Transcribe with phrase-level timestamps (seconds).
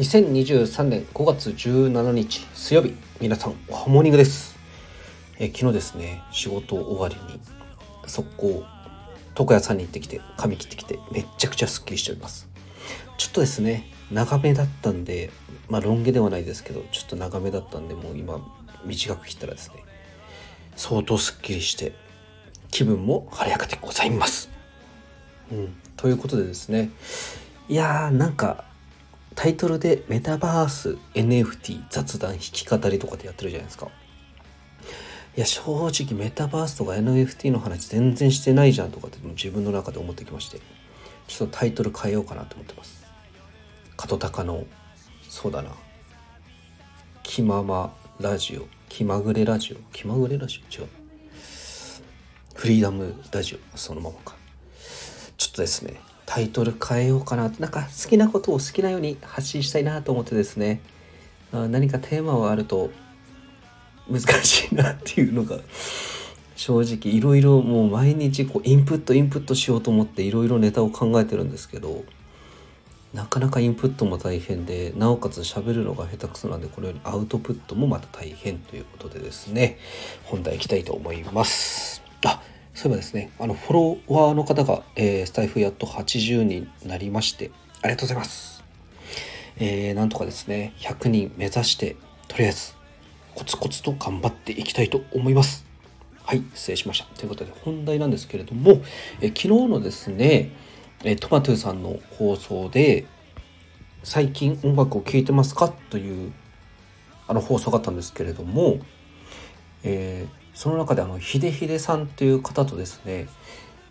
[0.00, 4.56] 2023年5月17日水曜日皆さんおはモーニングです。
[5.38, 7.38] え昨日ですね仕事終わりに
[8.06, 8.64] 速攻
[9.38, 12.48] 床屋さんに行ってきて髪切ってきてめちゃくちゃすっきりしております。
[13.18, 15.28] ちょっとですね長めだったんで
[15.68, 18.40] まあロン毛ではないですけどちょっと長めだったんでもう今
[18.86, 19.84] 短く切ったらですね
[20.76, 21.92] 相当すっきりして
[22.70, 24.48] 気分も晴れやかでございます。
[25.52, 26.88] うんということでですね
[27.68, 28.69] いやーなんか
[29.34, 33.88] タイトルでメタバース NFT 雑談弾き語りとかでやってるじゃないですか。
[35.36, 40.60] いや正直メタバースとか NFT の話全然してないじゃんとかって自分の中で思ってきまして。
[41.28, 43.04] ちょっとタイトル変えようかなと思ってます。
[43.96, 44.64] 角高の
[45.28, 45.70] そうだな。
[47.22, 48.66] 気ままラジオ。
[48.88, 49.76] 気まぐれラジオ。
[49.92, 50.82] 気まぐれラジオ？
[50.82, 50.88] 違う。
[52.54, 53.78] フリーダムラジオ。
[53.78, 54.34] そのままか。
[55.36, 56.00] ちょっとですね。
[56.32, 57.50] タイトル変えようかな。
[57.58, 60.80] なんか好きなことを好きなように発信したいなと思ってですね。
[61.52, 62.92] 何かテーマはあると
[64.08, 65.58] 難しいなっていうのが
[66.54, 72.04] 正直いろいろもう毎日こうインプットインプットしようと思っていろいろネタを考えてるんですけど
[73.12, 79.78] なかなかインプットも大変でなおかつ喋るのが下手くそなんでこのようにアウトプットもまた大変ということでですね。
[80.22, 82.04] 本題いきたいと思います。
[82.24, 82.40] あ
[82.80, 87.50] そういえばですねあのフォロワーの方が、えー、スタイフやっと80人になりまして
[87.82, 88.64] ありがとうございます。
[89.58, 92.72] えー、なんとかですね100人目指してとりあえず
[93.34, 95.66] コツコツと頑張っていきたいと思います。
[96.24, 97.18] はい失礼しました。
[97.18, 98.80] ということで本題なんですけれども、
[99.20, 100.50] え昨日のですね
[101.04, 103.04] えトマトゥさんの放送で
[104.04, 105.68] 最近音楽を聴いてますか？
[105.68, 106.32] という
[107.28, 108.78] あの放送があったんですけれども、
[109.84, 113.28] えー、その中であのヒデヒデさんという方とですね、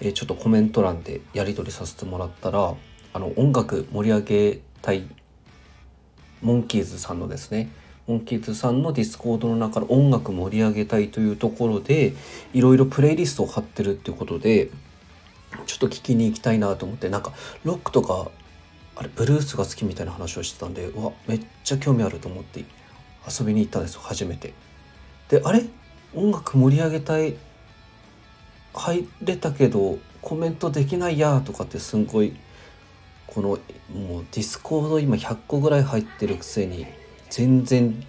[0.00, 2.74] えー、ちょっとコメント欄でやり取りさせてもらったら
[3.12, 5.06] あの音楽盛り上げたい
[6.40, 7.68] モンキーズさんのですね
[8.06, 12.14] モンキーズさんのディスコードの中の音楽盛り上げたいというところで
[12.54, 14.70] いろいろプレイリストを貼ってるっていうことで
[15.66, 18.30] ちょっと聞きに行きたいなと思ってなんかロックとか
[18.96, 22.64] あれブルースが好きみたいな話をしてたんでうわめっちゃ興味あると思って
[23.28, 24.54] 遊びに行ったんですよ初めて。
[25.28, 25.62] であれ？
[26.14, 27.36] 音楽盛り上げたい
[28.72, 32.34] 入れたけどコメントできないやとかってすんごい
[33.26, 33.58] このもう
[34.32, 36.86] ディスコード今100個ぐらい入ってるくせに
[37.30, 38.00] 全然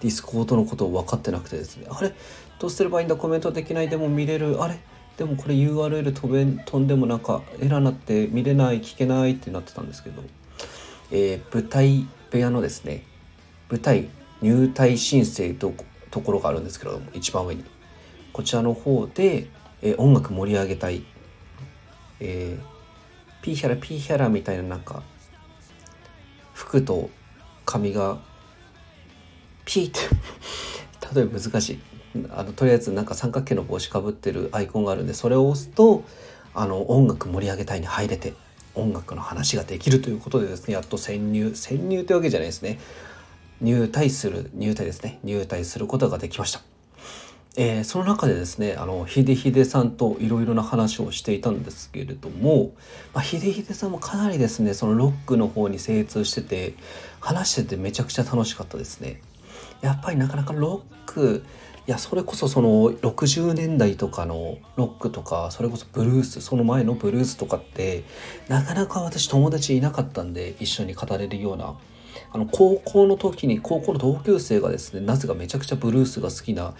[0.00, 1.86] ディスコードのことを分かってなくてですね。
[1.90, 2.14] あれ？
[2.58, 3.16] どうすればいいんだ？
[3.16, 4.62] コメントできないでも見れる？
[4.62, 4.78] あれ？
[5.16, 10.22] でもこれ URL 飛べ飛んでもなんかエラーなって見れない聞けないってなってたんですけど、
[11.10, 13.02] えー、舞台部屋のですね
[13.68, 14.08] 舞台
[14.40, 15.74] 入隊申請と
[16.10, 17.64] ところがあるんですけども一番上に。
[18.32, 19.48] こちらの方で、
[19.82, 21.04] えー、音楽盛り上げたい、
[22.20, 25.02] えー、ピーヒャラピーヒャラみたいななんか
[26.54, 27.10] 服と
[27.64, 28.18] 髪が
[29.64, 30.00] ピーって
[31.14, 31.80] 例えば難しい。
[32.30, 36.02] あのとりあえずなんか三角形の帽子かぶってるアイコンがあるんでそれを押すと
[36.54, 38.34] あの音楽盛り上げたいに入れて
[38.74, 41.52] 音楽の話ができるということでですねやっと潜入。
[41.54, 42.80] 潜入というわけじゃないですね。
[43.60, 46.62] 入隊する入隊ですね入隊することができました。
[47.56, 52.72] えー、その中でですねあのヒデヒデさんといろいろな話をしていたんですけれども、
[53.12, 56.74] まあ、ヒデヒデさんもかなりですねそのロックの方に精通してて
[57.18, 59.20] 話しててめちゃくちゃ楽しかったですね。
[59.82, 61.44] やっぱりなかなかロック
[61.86, 68.04] いやそれこそその60年代とかのロックとかそれこそブルースその前のブルースとかって
[68.48, 71.74] なかなか私友達いなかったんで一緒に語れるような
[72.32, 76.74] あの高校の時に高校の同級生がですねなぜかめちゃくちゃブルースが好きな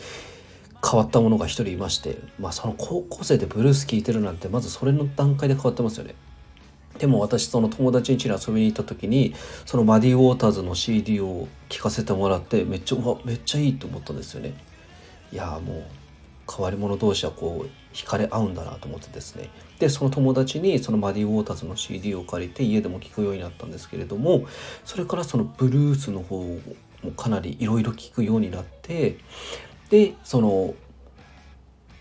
[0.89, 6.15] 変わったものが一人いましてまあその高校生でブルース聴いてるなんてまずそれの段階で変わってますよね。
[6.99, 9.35] でも私その友達ん家に遊びに行った時に
[9.65, 14.53] そのマディ・ウォーターズの CD を聴かせてもらってめっちゃうわめっちゃいいと思ったんですよね。
[15.33, 15.83] いやもう
[16.51, 19.51] 変わり者同士はこう惹かれ合うんだなと思ってですね。
[19.79, 24.47] でその友達にそのマディ・ウォーターズの CD を借りて家でも聴くようになったんですけれども
[24.85, 26.43] それからそのブルースの方
[27.03, 29.19] もかなりいろいろ聴くようになって
[29.89, 30.75] でその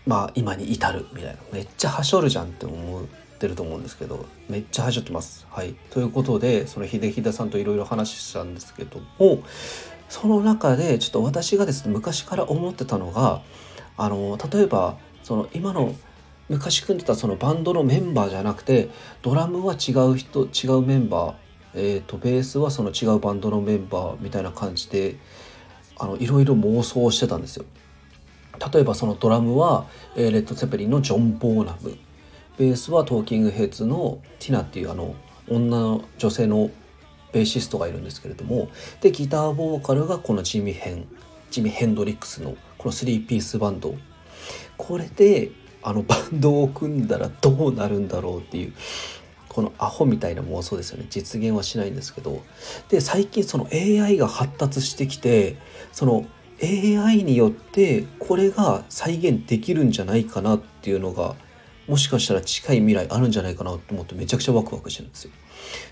[0.06, 1.38] まあ今に至るみたいな。
[1.52, 3.04] めっちゃはしょるじゃんって思っ
[3.38, 5.46] てると思うんですけどめっちゃはしょってます。
[5.50, 9.42] はい、ということでその秀秀さんといろいろ話したんですけども
[10.08, 13.42] その中でちょっと私がですね昔から思ってたのが
[14.00, 15.94] あの例えばその今の
[16.48, 18.88] 昔組んでたそのバンドのメンバーじゃなくて
[19.20, 21.34] ドラムは違う人違うメンバー、
[21.74, 25.16] えーと、ベースはその違うバンドのメンバーみたいな感じで
[25.98, 27.66] あのいろいろ妄想してたんですよ。
[28.72, 29.86] 例えばそのドラムは、
[30.16, 31.96] えー、レッド・セペリンのジョン・ボーナム
[32.58, 35.14] ベースはトーキングヘッズのティナっていうあの
[35.48, 36.70] 女の女性の
[37.32, 38.70] ベーシストがいるんですけれども
[39.00, 41.06] でギターボーカルがこのジミヘン
[41.50, 43.94] ジミ・ヘンドリックスのこの3ピースバンド。
[44.78, 45.50] これで
[45.82, 48.72] あのバンドを組んだらどうなるんだろうっていう
[49.50, 51.04] このアホみたいな妄想ですよね。
[51.10, 52.42] 実現はしないんですけど。
[52.88, 55.58] で最近その AI が発達してきて
[55.92, 56.24] その
[56.62, 61.34] AI によってこれが再現できるんじゃないかなっていうのが
[61.86, 65.32] もしかしたら近い未来あるんじゃないかなと思ってめちゃくちゃワクワクしてるんですよ。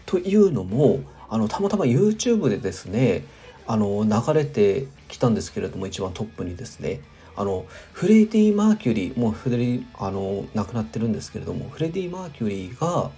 [0.07, 3.27] というのもあのたまたま YouTube でですね
[3.67, 7.01] あの流れてきたんですけれども一番トップにですね
[7.37, 13.11] あのフレディ・マーキュリーもうフレディあの亡くなってるんですけれどもフレディ・マーキュリーが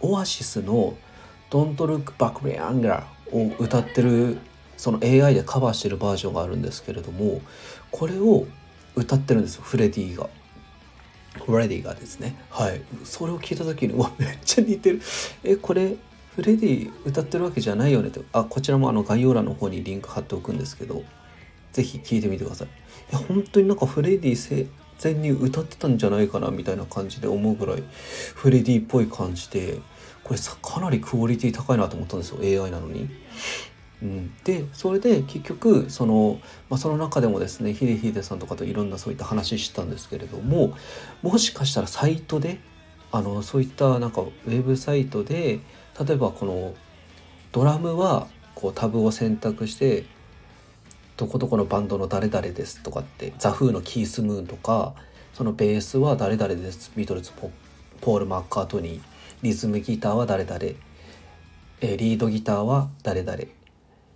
[0.00, 0.96] オアシスの
[1.50, 4.38] 「Don't Look Back in Anger」を歌ってる
[4.76, 7.42] その AI でカバーしてるバージョンがあるんですけれども
[7.90, 8.46] これを
[8.96, 10.28] 歌ってるんですよフレディが。
[11.46, 12.34] フレディがですね。
[12.50, 12.82] はい。
[13.04, 15.00] それを聞いた時にわめっちゃ似てる。
[15.44, 15.94] えこれ
[16.34, 18.20] フレディ歌ってるわけじゃないよねって。
[18.32, 21.04] あこちらもあの概要欄の方にリンク貼っておくんですけど。
[21.72, 22.68] 是非聴いてみてください。
[22.68, 22.70] い
[23.12, 24.66] や本当になんかフレディ生
[25.02, 27.82] 前に歌ってたんじゃないかなみたいな感じで思うぐらい
[28.34, 29.78] フレディっぽい感じで
[30.22, 32.64] これさかなりクオリティ高いなと思ったんですよ。
[32.64, 33.08] AI なのに。
[34.02, 36.40] うん、でそれで結局その,、
[36.70, 40.74] まあ、その中でもですねヒデヒデさんとかといろんなそういった話したんですけれども
[41.20, 42.60] もしかしたらサイトで
[43.12, 45.60] あのそういったなんかウェブサイトで
[46.06, 46.74] 例えばこの
[47.52, 50.06] ドラムはこうタブを選択して
[51.20, 54.94] どこどこのバンドの誰々ですとかってザ・フーのキース・ムーンとか
[55.34, 57.50] そのベースは誰々ですビートルズポ
[58.00, 59.02] ポール・マッカートニー
[59.42, 60.58] リズムギターは誰々
[61.82, 63.38] えリードギターは誰々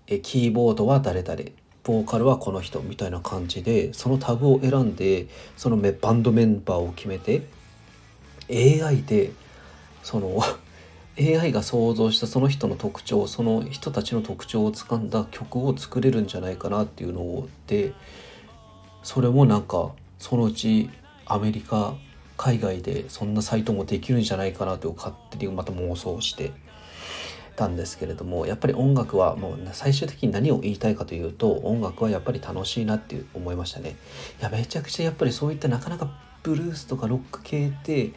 [0.07, 1.43] えキーボードは誰々
[1.83, 5.27] ボーカルはこの人みたいな感じでそのタブを選んで
[5.59, 7.43] そのバンドメンバーを決めて
[8.49, 9.33] AI で
[10.03, 10.43] その
[11.19, 17.93] AI が想像したその人の特徴その人たちの特徴をつかんだ曲を作れるんじゃないかなっていうのをで
[19.03, 20.91] それもなんかそのうち
[21.27, 21.95] アメリカ
[22.37, 26.53] 海外でそんなサイトもできるんじゃないかなと勝手にまた妄想して
[27.55, 33.97] たんですけれどもやっぱり音楽はもう最終的に何を言いたいかというと音楽はやっぱり楽しいなって思いましたね。
[34.41, 36.11] いやめちゃくちゃやっぱりそういったなかなか
[36.43, 38.11] ブルースとかロック系って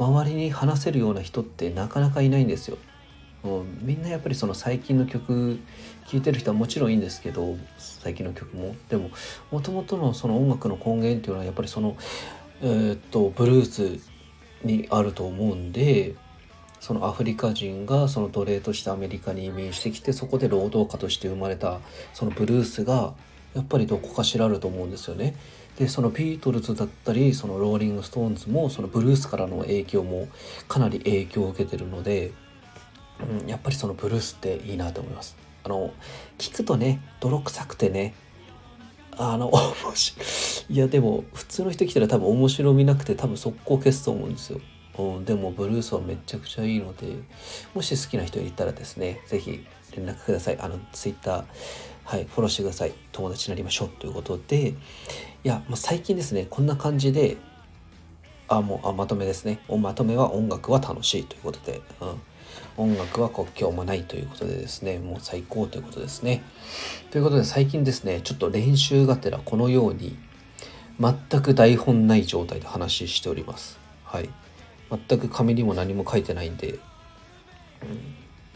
[0.00, 2.78] 周りに話せるような人ってなかなかいないんですよ。
[3.44, 5.58] う、みんなやっぱりその最近の曲
[6.06, 9.10] 聴いてる人はもちろんいいんですけど最近の曲もでも
[9.50, 11.96] もともとのその音楽の根源っていうのはやっぱりその
[12.62, 14.00] えー、っとブルース
[14.64, 16.14] にあると思うんで
[16.80, 21.80] そのアフリカ人がその奴隷としてアメリカに移民してきてそこで労働家として生まれた
[22.14, 23.14] そのブルースが
[23.54, 25.34] やっぱりどこかしらあると思うんですよね。
[25.78, 30.28] でそのビートルズだったりそのローリング・ストーンズもそのブルースからの影響も
[30.68, 32.32] かなり影響を受けてるので、
[33.42, 35.36] うん、やっぱりそのブルースっていいなと思います。
[35.62, 35.92] あの
[36.38, 38.14] 聞くとね泥臭くてね
[39.16, 40.22] あの 面白
[40.70, 44.60] いいやでも普通の人来たら多分面白みなくて多分速攻消すと思うんですよ。
[44.98, 47.06] うん、でもブルースはめちゃくちゃいいので
[47.74, 49.64] もし好きな人いたらですね是非
[49.96, 51.44] 連絡くださいあの Twitter
[52.04, 54.74] はいフォローしてください友達になりましょうということで
[55.42, 57.38] いや、もう最近ですね、こんな感じで、
[58.46, 59.60] あ、もう、あ、まとめですね。
[59.68, 62.92] おまとめは音楽は楽しいということで、うん。
[62.92, 66.42] 音楽は国境もないということでですね、もう最高ということですね。
[67.10, 70.18] ということで最近ですね、ちょっと練習がてらこのように、
[71.00, 73.78] 全く台本ない状態で話しております。
[74.04, 74.28] はい。
[75.08, 76.80] 全く紙にも何も書いてないんで、うん、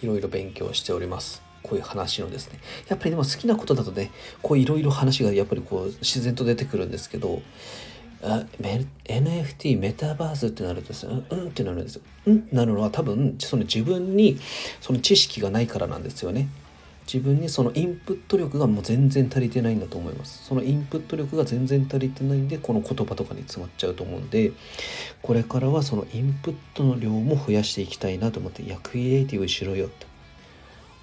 [0.02, 1.42] いろいろ勉強しております。
[1.62, 2.58] こういう話のですね。
[2.88, 4.10] やっぱりでも好きなことだとね
[4.42, 7.42] こういろいろ話がやっぱりこう自然と出てくるんですけど
[9.04, 12.02] NFT メタバースってなるとですねうんってなるんですよ。
[12.26, 14.38] うんなるのは多分その自分に
[14.80, 16.48] その知識がないからなんですよね。
[17.06, 20.44] 自分にそのインプット力がもう全然足りてないんだと思います。
[20.44, 24.52] そのインプット力が全然足りてないんでこの言葉とかに詰まっちゃうと思うんで
[25.22, 30.06] これからはそのインプットの量も増やしていきたいなと思っていやクリエイティブしろよって。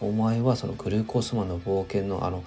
[0.01, 2.43] お前はそのグルーコースマンの冒険のあの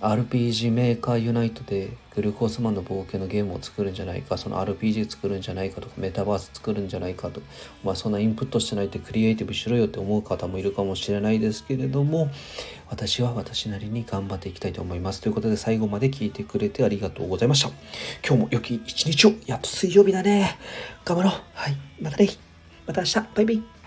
[0.00, 7.40] RPG メーカーユナイトでグルコースマンの冒険のゲームを作るんじゃないかその RPG 作るんじゃないかとかメタバース作るんじゃないかと
[7.84, 12.30] お前そんなインプットしてないってクリエイティブしろよって思う方もいるかもしれないですけれども
[12.88, 15.20] 私は私なりに頑張っていきたいと思います。
[15.20, 17.70] ということで最後まで聞いてくれてありがとうございました。
[18.26, 19.32] 今日も良き一日を。
[19.46, 20.58] やっと水曜日だね。
[21.04, 21.32] 頑張ろう。
[21.54, 21.76] はい。
[22.00, 22.28] またね。
[22.86, 23.14] また明日。
[23.20, 23.79] バイバイ。